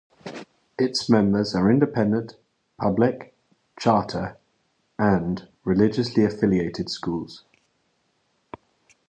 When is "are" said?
1.53-1.69